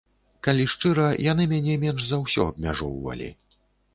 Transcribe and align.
Калі 0.45 0.63
шчыра, 0.71 1.03
яны 1.25 1.45
мяне 1.51 1.75
менш 1.83 2.01
за 2.07 2.19
ўсё 2.23 2.47
абмяжоўвалі. 2.53 3.29